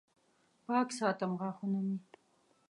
پاک 0.65 0.87
ساتم 0.99 1.31
غاښونه 1.39 1.79
مې 1.87 1.97